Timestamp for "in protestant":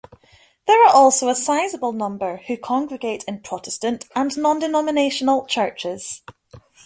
3.27-4.05